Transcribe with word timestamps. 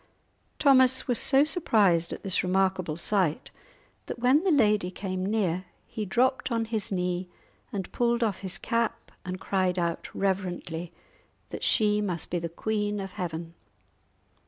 Thomas 0.57 1.07
was 1.07 1.19
so 1.19 1.43
surprised 1.43 2.11
at 2.11 2.23
this 2.23 2.41
remarkable 2.43 2.97
sight 2.97 3.51
that 4.07 4.17
when 4.17 4.43
the 4.43 4.49
lady 4.51 4.89
came 4.89 5.23
near 5.23 5.65
he 5.85 6.05
dropped 6.05 6.51
on 6.51 6.65
his 6.65 6.91
knee 6.91 7.29
and 7.71 7.91
pulled 7.91 8.23
off 8.23 8.39
his 8.39 8.57
cap, 8.57 9.11
and 9.23 9.39
cried 9.39 9.77
out, 9.77 10.09
reverently, 10.15 10.91
that 11.49 11.63
she 11.63 12.01
must 12.01 12.31
be 12.31 12.39
the 12.39 12.49
Queen 12.49 12.99
of 12.99 13.11
Heaven. 13.11 13.53